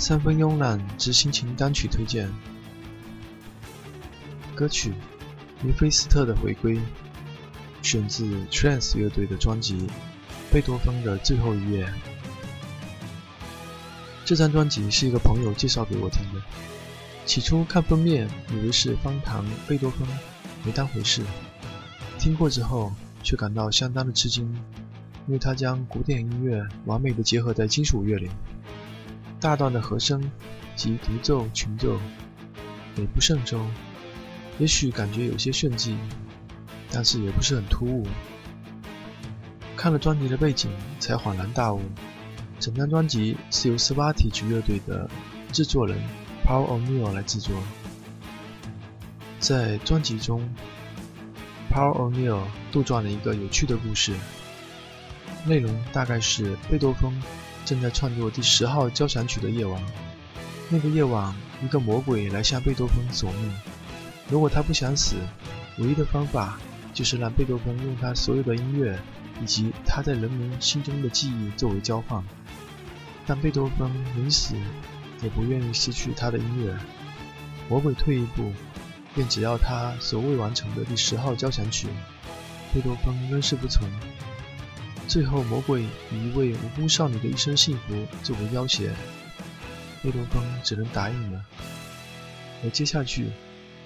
[0.00, 2.26] 三分慵懒之心情单曲推荐。
[4.54, 4.90] 歌曲
[5.60, 6.76] 《尼菲斯特的回归》
[7.82, 9.76] 选自 Trance 乐队的专辑
[10.50, 11.86] 《贝多芬的最后一夜》。
[14.24, 16.40] 这张专辑是一个朋友介绍给我听的。
[17.26, 20.08] 起初看封面以为是方糖贝多芬，
[20.64, 21.22] 没当回事。
[22.18, 22.90] 听过之后
[23.22, 24.46] 却感到相当的吃惊，
[25.26, 28.30] 因为他将古典音乐完美的结合在金属乐里。
[29.40, 30.30] 大段的和声
[30.76, 31.98] 及独奏、群奏，
[32.94, 33.64] 美不胜收。
[34.58, 35.96] 也许感觉有些炫技，
[36.90, 38.06] 但是也不是很突兀。
[39.76, 41.80] 看了专辑的背景，才恍然大悟：
[42.58, 45.08] 整张专辑是由 Swatage 乐队的
[45.50, 45.98] 制作人
[46.44, 47.56] Paul O'Neill 来制作。
[49.38, 50.46] 在专辑中
[51.72, 54.12] ，Paul O'Neill 杜撰了一个有趣的故事，
[55.46, 57.10] 内容大概是贝多芬。
[57.64, 59.80] 正在创作第十号交响曲的夜晚，
[60.68, 63.52] 那个夜晚，一个魔鬼来向贝多芬索命。
[64.28, 65.16] 如果他不想死，
[65.78, 66.58] 唯一的方法
[66.92, 68.98] 就是让贝多芬用他所有的音乐
[69.42, 72.22] 以及他在人们心中的记忆作为交换。
[73.26, 74.54] 但贝多芬临死
[75.22, 76.76] 也不愿意失去他的音乐。
[77.68, 78.52] 魔鬼退一步，
[79.14, 81.86] 便只要他所未完成的第十号交响曲。
[82.74, 83.88] 贝多芬仍是不从。
[85.10, 85.82] 最后，魔鬼
[86.12, 88.92] 以一位无辜少女的一生幸福作为要挟，
[90.04, 91.44] 贝多芬只能答应了。
[92.62, 93.26] 而接下去，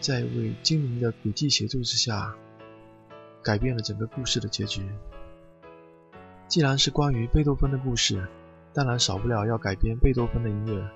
[0.01, 2.35] 在一位精灵的诡计协助之下，
[3.43, 4.87] 改变了整个故事的结局。
[6.47, 8.29] 既然是关于贝多芬的故事，
[8.75, 10.91] 当然少不了要改编贝多芬的音乐。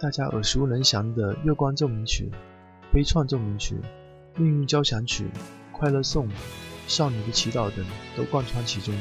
[0.00, 2.30] 大家耳熟能详的《月光奏鸣曲》
[2.94, 3.74] 《悲怆奏鸣曲》
[4.40, 5.24] 《命运交响曲》
[5.72, 6.26] 《快乐颂》
[6.88, 7.84] 《少女的祈祷》等
[8.16, 8.94] 都贯穿其中。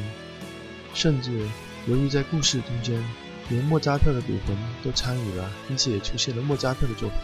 [0.96, 1.48] 甚至
[1.88, 3.04] 由于在故事中间，
[3.50, 7.20] 连莫扎特的鬼魂都参与了，因此也出现了莫扎特的作品。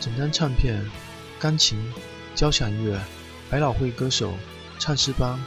[0.00, 0.88] 整张唱片，
[1.38, 1.92] 钢琴、
[2.34, 2.98] 交响乐、
[3.50, 4.32] 百老汇歌手、
[4.78, 5.38] 唱诗班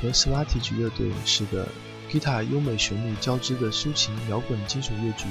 [0.00, 1.66] 和 Swatage 乐队使得
[2.12, 5.26] 吉他优美旋律交织的抒情摇滚金属乐曲，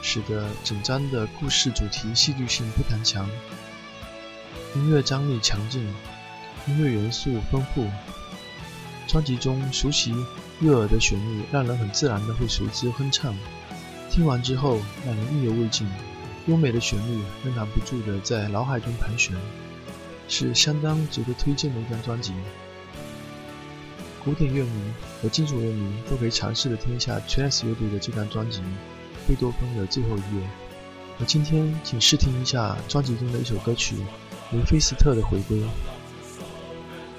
[0.00, 3.28] 使得整张的故事主题戏剧性不谈强，
[4.76, 5.82] 音乐张力强劲，
[6.68, 7.90] 音乐元素丰富。
[9.08, 10.14] 专辑中熟悉
[10.60, 13.34] 悦耳的旋律，让人很自然的会随之哼唱。
[14.10, 15.88] 听完之后，让人意犹未尽。
[16.46, 19.34] 优美的旋律仍然不住的在脑海中盘旋，
[20.28, 22.32] 是相当值得推荐的一张专辑。
[24.24, 24.70] 古典乐迷
[25.22, 28.60] 和金属乐迷都可以尝试的听一下 Trance 乐队的这张专辑
[29.26, 30.42] 《贝多芬的最后一夜》。
[31.20, 33.96] 而今天，请试听一下专辑中的一首歌曲
[34.50, 35.58] 《梅菲斯特的回归》。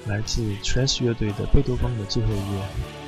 [0.06, 2.99] 来自 Trans 乐队的贝多芬的最后一页。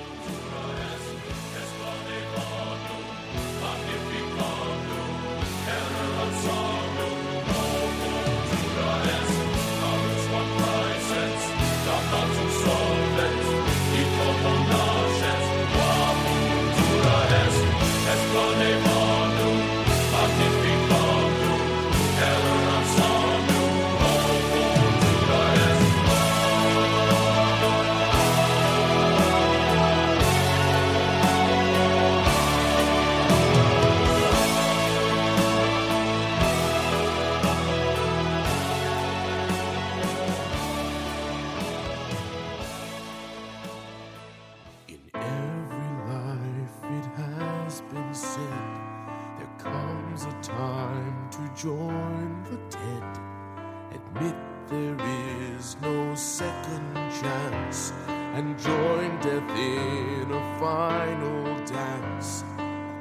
[55.92, 57.92] No second chance
[58.36, 62.44] and join death in a final dance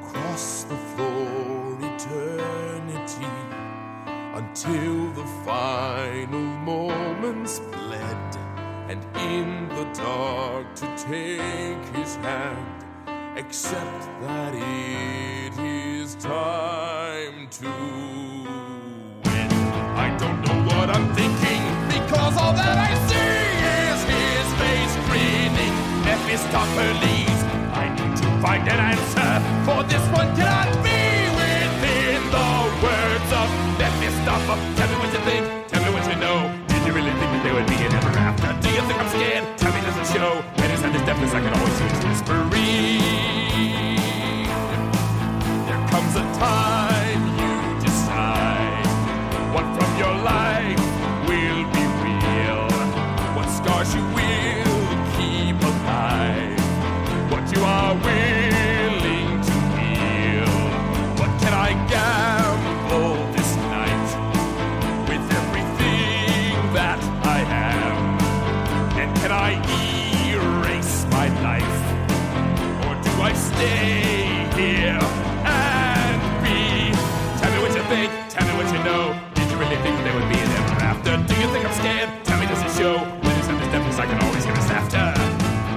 [0.02, 3.36] across the floor eternity
[4.40, 8.36] until the final moments bled
[8.90, 9.02] and
[9.32, 12.84] in the dark to take his hand
[13.38, 17.72] except that it is time to
[19.26, 19.52] win.
[20.06, 21.81] I don't know what I'm thinking
[22.12, 23.40] because all that I see
[23.88, 25.76] is his face grinning.
[26.04, 27.40] Mephistopheles,
[27.72, 29.32] I need to find an answer
[29.64, 31.00] for this one cannot be
[31.40, 32.52] within the
[32.84, 33.48] words of
[33.80, 34.60] Mephistopheles.
[34.76, 36.52] Tell me what you think, tell me what you know.
[36.68, 38.52] Did you really think that there would be an ever after?
[38.60, 39.48] Do you think I'm scared?
[39.56, 40.44] Tell me does it show?
[40.60, 42.52] When it's at his deafness, I can always use whispering.
[42.52, 43.21] There
[77.92, 79.20] to know.
[79.36, 81.12] Did you really think there would be an after?
[81.28, 82.10] Do you think I'm scared?
[82.24, 82.98] Tell me, does it show?
[82.98, 85.04] When it's under deafness, I can always hear us after.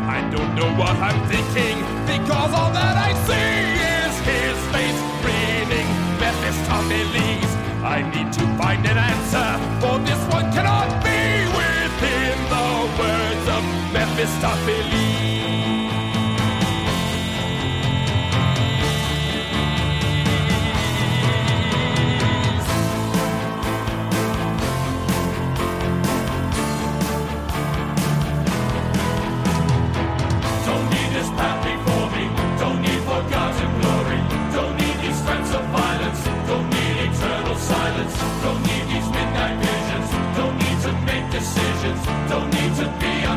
[0.06, 3.58] I don't know what I'm thinking because all that I see
[3.98, 5.90] is his face grinning.
[6.22, 7.50] Mephistopheles.
[7.82, 9.48] I need to find an answer,
[9.82, 11.20] for this one cannot be
[11.58, 12.68] within the
[13.00, 13.62] words of
[13.92, 15.03] Mephistopheles.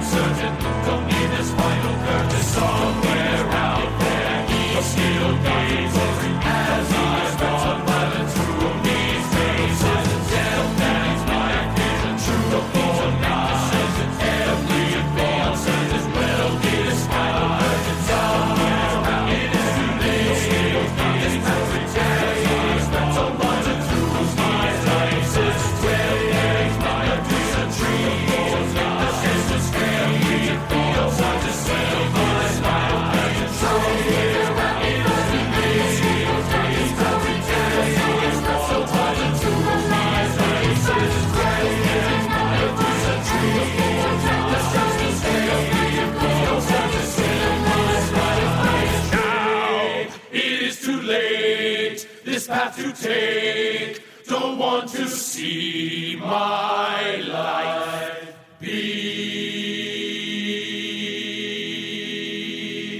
[0.07, 0.55] surgeon,
[0.85, 1.16] don't
[52.37, 54.03] This path to take.
[54.27, 58.69] Don't want to see my life be.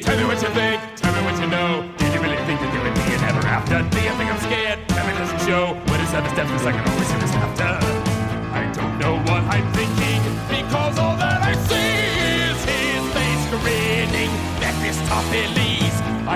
[0.01, 0.81] Tell me what you think.
[0.95, 1.87] Tell me what you know.
[1.99, 3.77] Did you really think that there would be an ever after?
[3.93, 4.79] Do you think I'm scared?
[4.89, 5.75] Tell me does it show?
[5.85, 7.77] When it's other steps, I can always hear this after.
[8.57, 11.93] I don't know what I'm thinking because all that I see
[12.41, 14.33] is his face grinning.
[14.61, 15.86] Mephistopheles.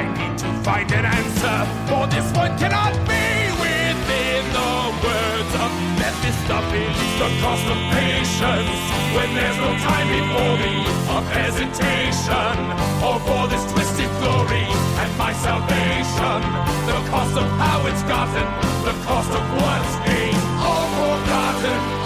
[0.01, 3.25] I need to find an answer, for this one cannot be
[3.61, 4.73] within the
[5.05, 5.69] words of
[6.01, 6.97] Mephistopheles.
[7.21, 8.81] The cost of patience,
[9.13, 10.73] when there's no time before me,
[11.05, 12.57] of hesitation,
[13.05, 14.65] or for this twisted glory
[15.05, 16.39] and my salvation.
[16.89, 18.47] The cost of how it's gotten,
[18.81, 22.00] the cost of what's being all forgotten.